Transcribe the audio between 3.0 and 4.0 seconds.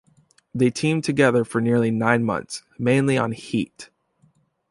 on "Heat".